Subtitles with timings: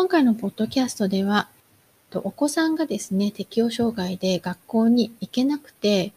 [0.00, 1.50] 今回のポッドキャストでは、
[2.14, 6.14] お子さんがですね、適応障害で学校に行けなくて、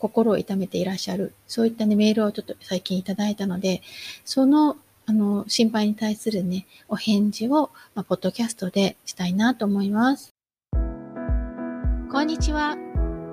[0.00, 3.82] 心を痛めていらっしゃる、そういったね、メールをちょっと最近いただいたので、
[4.24, 10.30] その、あの、心配に対するね、お返事を、まあ、ポッドキャストでしたいなと思います。
[12.10, 12.76] こんにちは。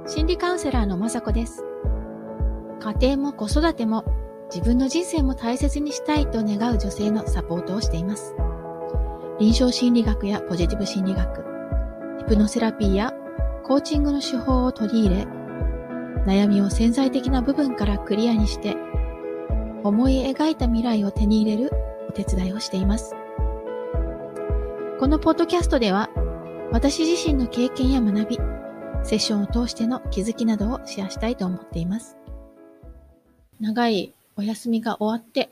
[0.06, 1.64] 心理カウンセラーのまさこです。
[2.82, 4.06] 家庭も子育ても
[4.54, 8.36] 自分の人生も大切にしたいと願う女性のサポートをしています。
[9.40, 11.46] 臨床心理学やポジティブ心理学、
[12.18, 13.14] ヒプノセラピーや
[13.64, 15.28] コーチングの手法を取り入れ、
[16.26, 18.76] 悩みを潜在的な部分からクリアにして、
[19.84, 21.72] 思い描いた未来を手に入れる
[22.10, 23.14] お手伝いをしています。
[25.00, 26.10] このポッドキャストでは、
[26.72, 28.40] 私自身の経験や学び、
[29.04, 32.18] セッションを通しての気づきなどをシェアしたいと思っています。
[33.60, 35.52] 長いお休みが終わって、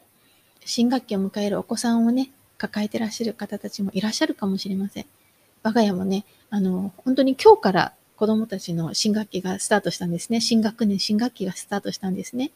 [0.65, 5.05] 新学期を迎えるお子さんをね、抱えてらっしゃる方たちもいらっしゃるかもしれません。
[5.63, 10.39] 我が家もね、あの、本当に今日から子供たちの新学期がスタートしたんですね。
[10.39, 12.51] 新学年、新学期がスタートしたんですね。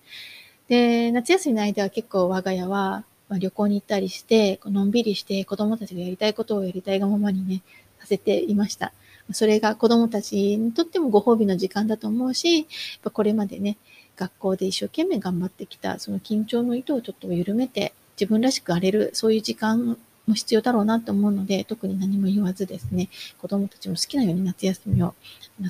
[0.67, 7.61] で、夏休みの間は結構我が家は、ま、旅行に行ったりして、のんびりして子供たちがやりたいことをやりたいがままにね、
[7.99, 8.93] させていました。
[9.31, 12.67] それが子供たちにとってもご褒美の時間だと思うし、
[13.03, 13.77] これまでね、
[14.15, 25.15] 学校で一生懸命頑張ってきた、その緊張の糸をちょっと緩めて、自分らしく荒れる、そういう時間も必要だろうなと思うので、特に何も言わずですね、子供たちも好きなように夏休みを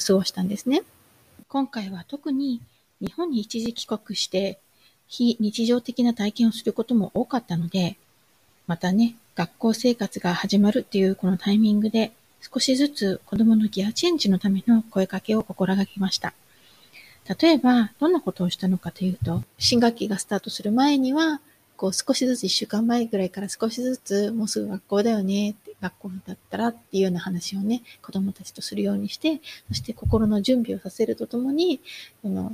[0.05, 0.81] 過ごしたんですね。
[1.47, 2.59] 今回は特に
[3.02, 4.59] 日本に一時帰国して、
[5.08, 7.97] 非日常的な体験をすることも多かったので、
[8.67, 12.11] またね、学校生活が始まるっていうこのタイミングで、
[12.42, 16.33] 少しずつ子供のギアチェンジのための声かけを心がけました。
[17.39, 21.42] 例えば、どんなことをしたのかというと、新学期がスタートする前には、
[21.80, 31.80] こう少しずつ一週間前ぐらいから少しずつ、もうすぐ学校だよね、学校だったらっていうような話をね、子供たちとするようにして、そして心の準備をさせるとともに、
[32.22, 32.54] その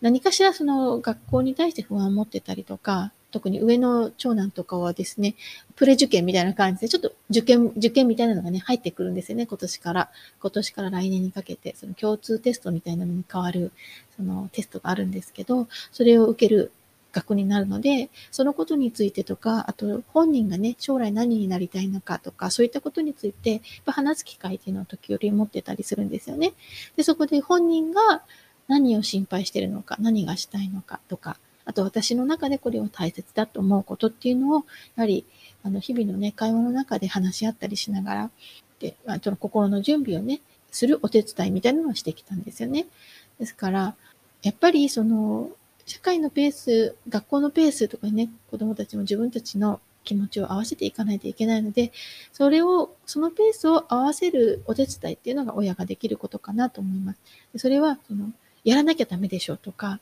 [0.00, 5.34] 何かしらその学校に対して不安を持ってたりとか、特に上の長男とかはですね、
[5.74, 10.10] プレ受験みたいな感じで、ちょっと受験、受験みたいなのがね、入ってくるんですよね、今年から。
[10.40, 13.72] 今年から来年にかけて、その共通テストみたいなのに変わる、
[14.16, 16.72] そのテストがあるんですけど、それを受ける
[17.16, 26.52] 学になるので、そのことについてとか、あと本人がね、将来何になりたいのかとか、そういったことについて、話す機会っていうのを時折持ってたりするんですよね。
[26.96, 28.22] で、そこで本人が
[28.68, 34.64] 何を心配してるのか、何がしたいのかとか、あと私の中でこれを大切だと思うことっていうのを、
[34.96, 35.24] やはり、
[35.64, 38.30] あの、日々のね、会話の中で話し合ったりしながら、
[38.78, 42.86] で、その心の準備をね、するお手伝いみたいなのをしてきたんですよね。
[43.38, 43.96] ですから、
[44.42, 45.50] やっぱりその、
[45.86, 51.92] 社会のペース、学校のペースとかにね、子供たちも自分たちの気持ちを合わせていかないといけないので、
[52.32, 57.20] それを、そのペースを合わせるお手伝いっていうのが親ができることかなと思います。
[57.56, 58.32] それは、その、
[58.64, 60.00] やらなきゃダメでしょうとか、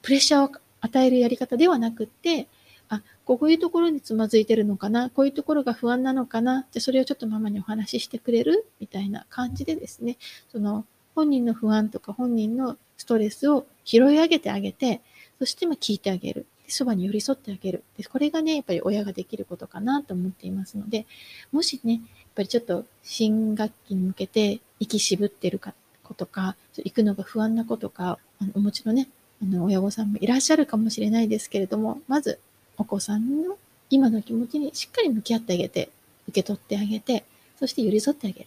[0.00, 2.48] プレッシャーを与えるやり方ではなくって、
[2.88, 10.16] あ、こういうところにつまずいてるのかな、こういうところが不安なのかな、じゃそれをちょっとママにお話ししてくれるみたいな感じでですね、
[10.50, 10.86] その
[11.16, 15.00] 本人の不安とか本人のストレスを拾い上げてあげて、
[15.40, 16.46] そしてま聞いてあげる。
[16.68, 17.82] そばに寄り添ってあげる。
[17.96, 21.06] でこれがね、やっぱり親ができることかなと思っていますので、
[21.52, 22.02] もしね、やっ
[22.34, 29.08] ぱりちょっと新学期に向けて息渋ってるかことか、行くのが不安なことか、あのお持ちのね、
[29.42, 32.38] あの、親御さんもいらっしゃるかもしれないですけれども、まず、
[32.76, 33.56] お子さんの
[33.90, 35.90] 今の気持ちにしっかり向き合ってあげて、
[36.28, 37.24] 受け取ってあげて、
[37.58, 38.46] そして寄り添ってあげる。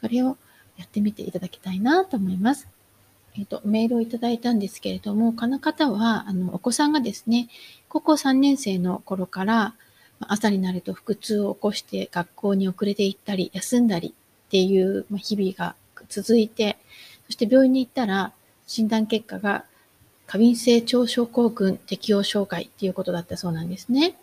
[0.00, 0.36] これを
[0.76, 2.68] やってみていただきたいなと思います。
[3.34, 7.48] えっ、ー、と、メールをいただいたんですけれども、この方は、あの、お子さんがですね、
[7.88, 9.74] 高校3年生の頃から、
[10.20, 14.14] 朝になると腹痛を起こして学校に遅れて行ったり、休んだり
[14.46, 15.74] っていう日々が
[16.08, 16.78] 続いて、
[17.26, 18.32] そして病院に行ったら、
[18.66, 19.64] 診断結果が
[20.26, 24.16] 過敏性腸症候群適応障害っていうことだったそうなんですね。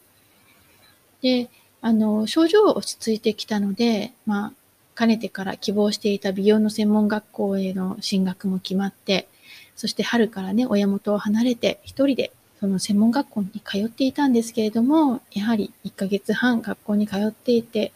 [1.21, 1.49] で、
[1.81, 4.53] あの、症状は落ち着いてきたので、まあ、
[4.99, 9.29] かねてから希望していた美容の専門学校への進学も決まって、
[9.77, 17.93] そして春からね、親元を離れて一人でその専門学校に通っていたんですけれども、やはり1ヶ月半学校に通っていて、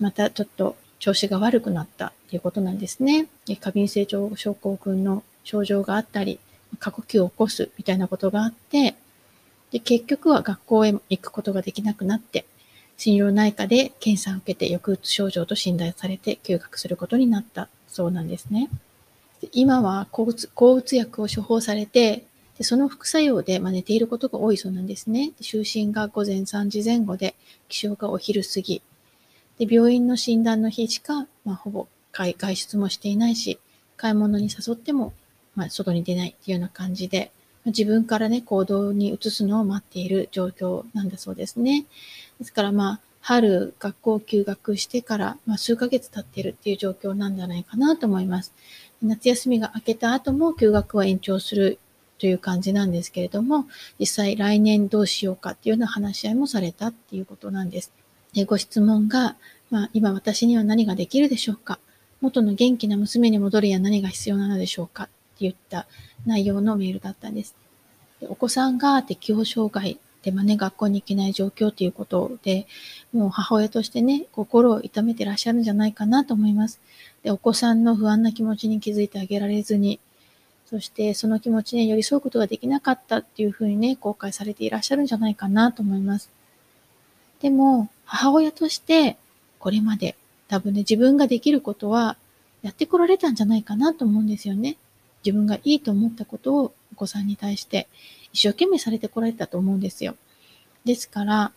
[0.00, 3.26] またちょっと調子が悪くなったっていうことなんですね。
[3.60, 6.40] 過敏性腸症候群の症状があったり、
[6.78, 8.94] 過呼吸を起こすみたいなことがあって、
[9.72, 12.46] で、結局は学校へ行くことができなくなって、
[12.96, 18.70] 心療内科で検査を受けて抑うつ症状と診断されて休学することになったそうなんですね。
[19.52, 22.24] 今は抗うつ抗うつ薬を処方されて、
[22.58, 25.32] でその副作用で、まあ、寝ていることが多いそうなんですね。
[25.40, 27.34] 就寝が午前3時前後で、
[27.68, 28.82] 起床がお昼過ぎ。
[29.58, 33.58] で、病院の診断の日しか、まあ、ほぼ外出もしていないし、
[33.96, 35.12] 買い物に誘っても、
[35.54, 37.30] まあ、外に出ないっていうような感じで、
[37.66, 41.84] 自分からね、行動に移すのを待っている状況なんだそうですね。
[42.38, 48.52] ですからまあ、春、学校休学してから、まあ、数ヶ月経っているっていう状況なんじゃないかなと思います。
[49.02, 51.78] 夏休みが明けた後も休学は延長する
[52.18, 53.66] という感じなんですけれども、
[53.98, 57.92] 実際来年どうしようかっていうような話し合いもされたっていうことなんです。
[58.32, 59.36] でご質問が、
[59.70, 61.78] まあ、今私には何ができるでしょうか？
[62.20, 65.04] 元の元気な娘に戻るには何が必要なのでしょうか？
[65.04, 65.86] って言った
[66.24, 67.56] 内容のメールだったんです。
[68.22, 72.66] お子さんが適応障害で、まあね、学校に行けない状況ということで、
[73.12, 76.80] もう母親としてね、心を痛めてらっしゃるんじゃないかなと思います。
[77.22, 80.00] で、お子さんの不安な気持ちに気づいてあげられずに、
[80.68, 86.28] そしてその気持ちに寄り添うことができなかったっていうふうにね、後悔されていらっしゃるんじゃないかなと思います。
[87.40, 89.16] でも、母親として、
[89.60, 90.16] これまで
[90.48, 92.16] 多分ね、自分ができることは
[92.62, 94.76] やってこられたんじゃないかなと思うんですよね。
[95.24, 97.88] 自分がいいと思ったことをお子さんに対して
[98.36, 100.14] 一生懸命されてこられたと思うんですよ。
[100.84, 101.52] ですから、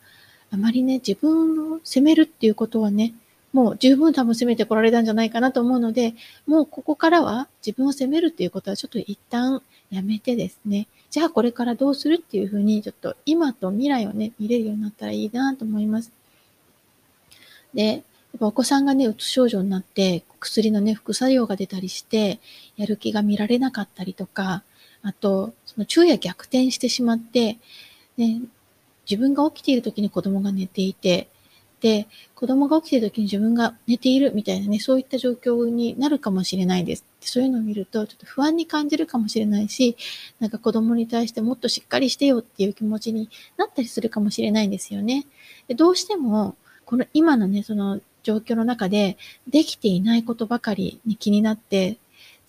[0.50, 3.14] あまりね、自分を責めるっていうことはね、
[3.52, 6.16] もう十分多分責めてこられたんじゃないかなと思うので、
[6.48, 9.62] もうここからは自分を責めるっていうことはちょっと一旦
[9.92, 16.12] やめてですね、じゃあこれからどうするっていうふうにちょっと今と未来をね、見れるようになったらいいなと思います。
[17.74, 18.02] で、やっ
[18.40, 22.40] ぱお子さんがね、うつ症状になって、薬のね、副作用が出たりして、
[22.78, 24.64] やる気が見られなかったりとか、
[25.02, 27.58] あと、その昼夜逆転してしまって、
[28.18, 28.42] ね、
[29.10, 31.30] 自分が起きている時に子供が寝ていて、
[31.82, 37.06] で、子供が起きている時に自分が寝ているみたいなね、そういった状況になるかもしれないです。
[37.22, 39.96] そういうのを見ると、ちょっと不安に感じるかもしれないし、
[40.40, 45.26] なんか子供に対してもっとしっかりしてよっていう気持ちになったりするかもしれないんですよね。
[45.68, 46.56] でどうしても、
[46.86, 49.18] この今のね、その状況の中で、
[49.48, 51.98] できていないことばかりに気になって、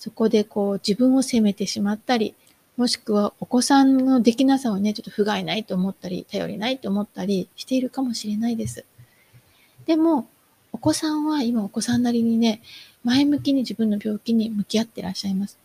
[0.00, 2.34] そこでこう自分を責めてしまったり、
[2.78, 8.86] もしくはお子さんのできなさをね、ちょっと不甲斐ないと思ったり、頼りないと思ったりしているかもしれないです。
[9.84, 10.26] でも、
[10.72, 12.62] お子さんは今お子さんなりにね、
[13.04, 15.58] 前向きに自分の病気に向き合ってらっしゃいます。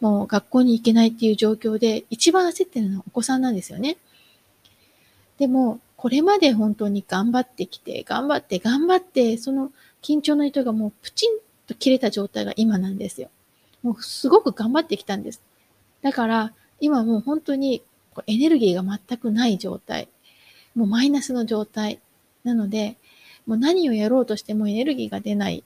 [0.00, 3.96] もう学校に行けないっていう状況で、一番焦ってるのはお子さんなんですよね。
[5.38, 13.30] でも、これまで本当に頑張ってきて、頑張って、頑張って、その緊張の糸がもうプチンと切れた状態が今なんですよ。
[13.84, 15.42] もうすごく頑張ってきたんです。
[16.02, 17.82] だから、今もう本当に
[18.26, 20.08] エネルギーが全くない状態。
[20.74, 22.00] もうマイナスの状態。
[22.44, 22.96] なので、
[23.46, 25.62] もう何をやろうとしてもエネルギーが出ない。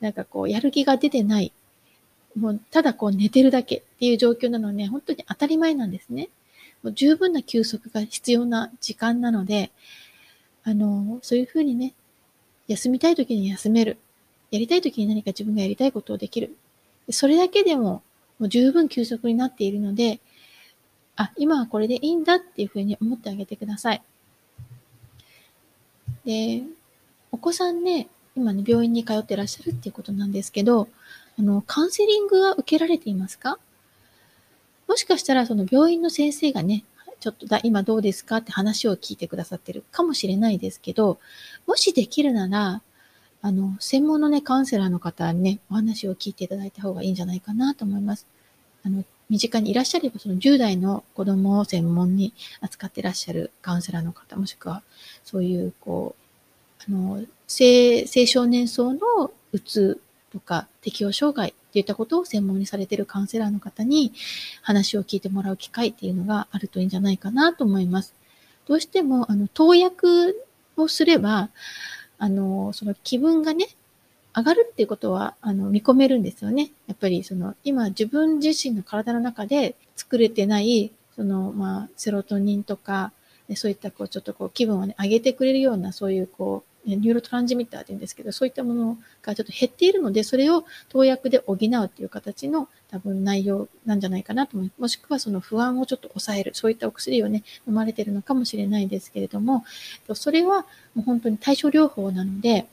[0.00, 1.52] なんかこう、やる気が出てない。
[2.36, 6.28] もう、ただこう寝てるだけっていう状況なのね、本当に当たり前なんですね。
[6.82, 9.72] もう十分な休息が必要な時間なので、
[10.62, 11.94] あの、そういうふうにね、
[12.68, 13.96] 休みたい時に休める。
[14.50, 16.56] やりたい時に何か自分がやりたいことをできる。
[17.10, 18.02] それだけでも
[18.38, 20.20] もう十分休息になっているので、
[21.16, 24.02] あ、今はこれでいいんだっていうふうに思ってあげてください。
[26.24, 26.62] で、
[27.30, 30.88] お子さんね、今ね、病院に通ってらっしゃるっていうことなんですけど、
[31.38, 33.58] あの、カウンセリングは受けられていますか？
[34.88, 36.84] もしかしたらその病院の先生がね、
[37.20, 38.38] ちょっとだ、今どうですか？
[38.38, 41.20] って話を聞いてくださってるかもしれないですけど、
[41.66, 42.82] もしできるなら、
[43.46, 48.26] あの、専門のね、カウンセラーの方にね、お話を聞いていただいた方がいいんじゃないかなと思います。
[48.82, 54.82] あの、身近にいらっしゃれば、その10代の子供を専門に扱ってらっしゃるカウンセラーの方、もしくは、
[55.24, 60.00] そういう、こう、あの、性青少年層のうつ
[60.32, 64.14] とか適応障害っていったことを専門にされているカウンセラーの方に
[64.62, 68.14] 話を聞いてもらう機会っていうのがあるといいんじゃないかなと思います。
[68.66, 70.46] どうしても、あの、投薬
[70.78, 71.50] をすれば、
[72.18, 73.68] あの、その気分がね、
[74.36, 76.70] 上がるっていうことは、あの、見込めるんですよね。
[76.86, 83.12] やっぱり、その、今自分自身の体の中で作れてない、その、まあ、セロトニンとか、
[83.54, 94.80] そういった、こう、ちょっとこう、気分をね、上げてくれるような、そういう、こう、ニューロトランジミッターって言うんですけど、そういったものがちょっと減っているので、それを投薬で補うっていう形の多分内容なんじゃないかなと思います。
[94.80, 99.64] もしくはその不安をちょっと抑える、そういったお薬をね、飲まれてるのかもしれないですけれども、
[100.14, 102.66] それはもう本当に対症療法なので、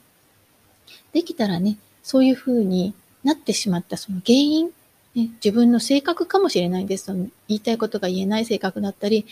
[1.12, 4.70] できたらね、そういうふうになってしまったその原因、
[5.14, 7.12] ね、自分の性格かもしれないです。
[7.12, 9.26] 言いたいことが言えない性格だったり、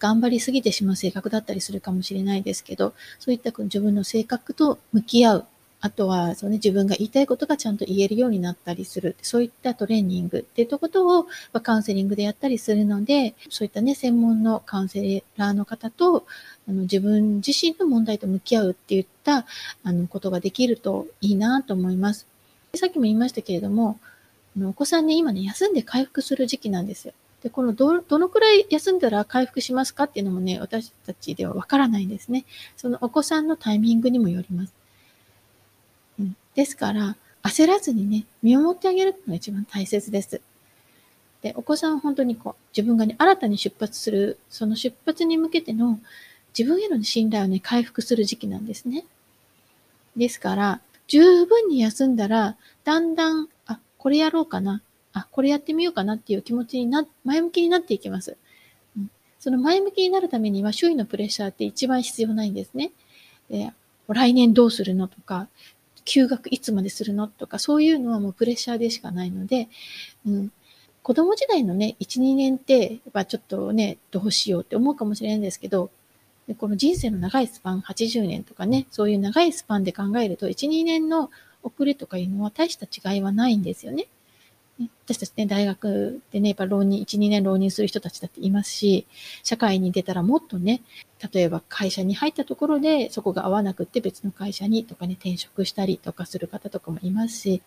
[0.00, 5.46] 頑張りすぎてしまう性格だったりするかもしれないですけど、そういった自分の性格と向き合う
[5.82, 9.16] あとは、そうね、自分が言いたいことがちゃんと言えるようになったりする。
[9.22, 16.26] そういったトレーニングっていうことを、まカウンセリングでやったりするので、そういったね、専門のカウンセラーの方と、
[16.68, 19.46] あの自分自身の問題と向き合うっていった
[19.82, 22.26] あのことができるといいなと思います。
[22.74, 23.98] さっきも言いましたけれども、
[24.54, 27.14] あのお子さんね、今ね、休んで回復する時期なんですよ。
[27.42, 32.44] で、このど、どのくらい休んだら回復しますかっていうのもね、私たちではわからないんですね。
[32.76, 34.74] そのお子さんのタイミングにもよります。
[36.18, 40.40] うん、ですから、焦らずにね、見守ってあげるのが一番大切です。
[41.40, 45.98] で、お子さんは本当にこう、自分がね、新たに出発する、その出発に向けての
[46.56, 49.06] 自分への信頼をね、回復する時期なんですね。
[50.16, 54.82] ですから、十分に休んだら、だんだん、あ、これやろうかな。
[55.12, 58.36] あ、これやってみようかなっていう気持ちにな、前向きになっていきます。
[58.96, 62.92] うん、その前向きになるためには、周囲のプレッシャーって一番必要ないんですね。
[63.50, 63.72] で
[64.08, 65.48] 来年どうするのとか、
[66.04, 69.68] 休学いつまでするのとか、そういうのはもうプレッシャーでしかないので、
[70.26, 70.52] うん、
[71.02, 75.90] 子供時代のね、1、2年って、やっぱちょっとね、どうしようって思うかもしれないんですけど、
[76.58, 81.30] この人生の長いスパン、80年とかね、そういう長いスパンで考えると、1、2年の
[81.62, 84.06] 遅れとかいうのは大した違いはないんですよね。
[85.04, 89.06] 私たちね、大学でね、やっぱ浪人、1、2年浪人する人たちだっていますし、
[89.42, 90.82] 社会に出たらもっとね、
[91.32, 97.62] 例えば会社に入ったところでそこが合わなくって別の会社にとかね、転職したりとかする方とかもいますし、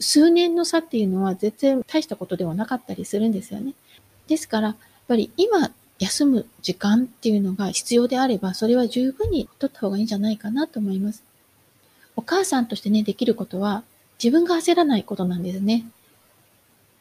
[0.00, 3.74] 数年の差っていうのは全然大したことではなかったりするんですよね。
[4.26, 11.22] ですから、やっぱり今休む時間っていうのが必要であれば、それは十分に取った方がいいんじゃないかなと思います。
[12.16, 13.82] お母さんとしてね、できることは、
[14.22, 15.86] 自分が焦らないことなんですね。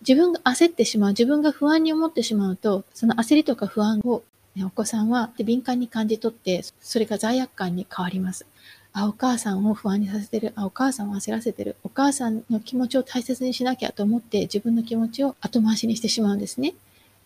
[0.08, 4.22] 自分が焦ってしまう、自分が不安に思ってしまうと、その焦りとか不安を、
[4.56, 8.46] ね、お子さんは敏感に感じ取って、それが罪悪感に変わります。
[8.94, 10.54] あ、お母さんを不安にさせてる。
[10.56, 11.76] あ、お母さんを焦らせてる。
[11.84, 16.76] お母さんの気持ちを大切にしなきゃと思って自分の気持ちを後回しにしてしまうんですね。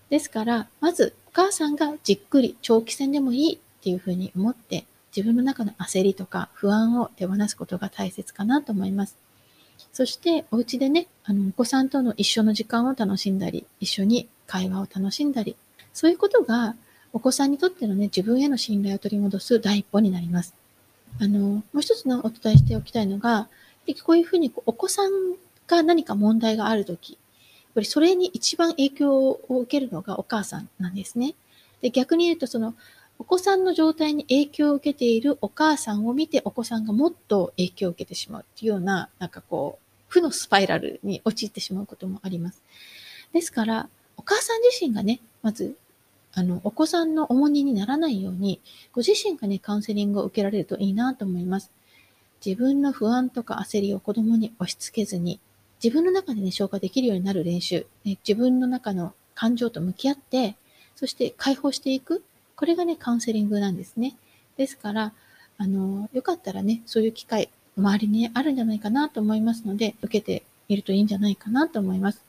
[0.10, 9.18] ですから、まずお母さんがじっくり長期戦でもいいっていうふうに思って、自分の中の焦りとか不安を手放すことが大切かなと思います。
[10.00, 15.58] そして、お家でね、あの、お子さんとの一緒の時間を楽しんだり、一緒に会話を楽しんだり、
[15.91, 16.77] そういうことが、
[17.12, 20.56] お子さんにとってのね、自分への信頼を取り戻す第一歩になります。
[21.20, 23.50] あの、もう一つのお伝えしておきたいのが、
[24.06, 25.12] こういうふうにお子さん
[25.68, 31.36] が何か問題があるとき、やっぱりそれに一番影響を受けるのがお母さんなんですね。
[31.82, 32.74] で逆に言うと、その、
[33.18, 42.62] お子さんの状態に影響を受けているお母さんを見て、お子さんがもっと影響を受けてしまうっていうような、なんかこう、負のスパイラルに陥ってしまうこともあります。
[43.32, 45.75] ですから、お母さん自身がね、まず、
[46.34, 48.60] あの、お子さんの重荷にならないように、
[48.92, 51.72] ご自身がね、カウンセリングを受けられるといいなと思います。
[52.46, 55.39] 自分の不安とか焦りを子供に押し付けずに、
[55.84, 60.56] 自分の中でね、消化できるようになる練習、ね、自分の中の感情と向き合って、
[60.96, 62.24] そして解放していく。
[62.56, 64.16] これがね、カウンセリングなんですね。
[64.58, 65.13] ですから、
[65.58, 72.24] あの、よかったらね、そういう機会、周りにあるんじゃないかなと思いますので、受けてみるといいんじゃないかなと思います。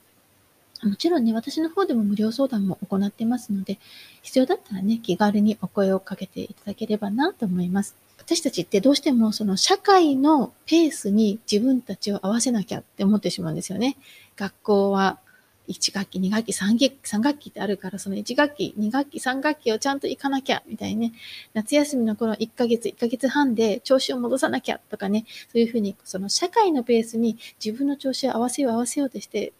[0.83, 3.77] もちろんね、私の方でも無料相談も行ってますので、
[4.23, 7.95] 必要だったらね、気軽にお声をかけていただければなと思います。
[8.17, 13.97] 私たちってどうしてもその社会のペースに自分たちを合わせなきゃって思ってしまうんですよね。
[14.37, 15.19] 学校は
[15.67, 21.13] 1学期、2学期、3学期、3学期ってあるから、その1学期、2学期、3学期をちゃんと行かなきゃ、みたいにね、
[21.53, 29.53] 夏休みの頃1ヶ月、1ヶ月半で調子を戻さなきゃとかね、そういうふうに、その社会のペースに自分の調子を合わせよう合わせようとして、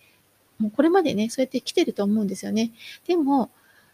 [0.60, 2.72] もうこれまでね、そうやって来てると思うんですよね。
[3.08, 3.50] でも、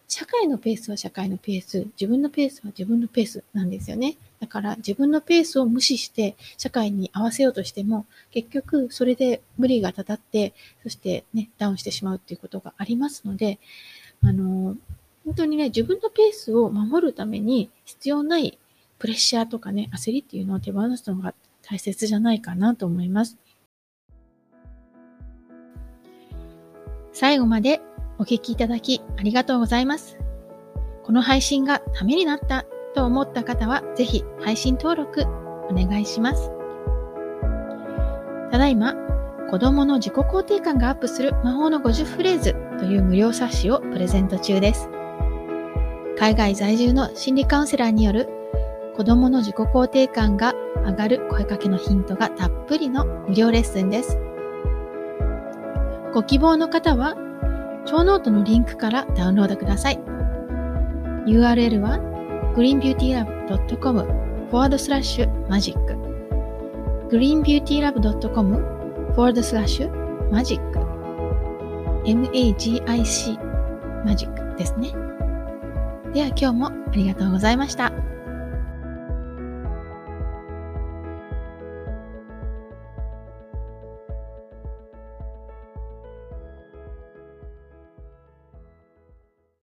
[0.07, 4.15] 社会のペースは社会のペース、自分のペースは自分のペースなんですよね。
[4.39, 13.59] だから自分のペースを無視して社会に合わせようとしても、結局それで無理がたたって、そしてね、ダウンしてしまうっていうことがありますので、
[14.23, 14.77] あの、
[15.25, 18.57] 本当にね、自分のペースを守るために必要ない
[18.99, 21.33] プレッシャーとかね、焦りっていうのを手放すのが
[21.63, 23.37] 大切じゃないかなと思います。
[27.11, 27.81] 最後まで
[28.19, 30.17] お聞きいただきありがとうございます。
[31.03, 35.21] この配信がためになったと思った方は、ぜひ配信登録
[35.69, 36.51] お願いします。
[38.51, 38.95] ただいま、
[39.51, 44.89] 子供の自己肯定感がアップする魔法の50フレーズという無料冊子をプレゼント中です。
[46.17, 48.27] 海外在住の心理カウンセラーによる
[48.95, 54.17] 子供の自己肯定感が上がる声かけのヒントがたっぷりの無料レッスンです。
[56.13, 57.15] ご希望の方は
[57.88, 60.00] ショーノートのリンクからダウンロードください。
[61.25, 62.00] URL は
[62.56, 64.01] greenbeautylab.com
[64.51, 65.75] forward slash magic
[67.10, 70.79] greenbeautylab.com フォワードスラッシュマジック
[72.06, 72.84] magic
[74.06, 74.91] magic ですね。
[76.13, 78.06] では今日もありがとうございました。